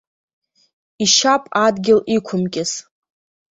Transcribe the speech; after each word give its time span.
Ишьап 1.03 1.43
адгьыл 1.65 1.99
иқәымкьыс! 2.15 2.71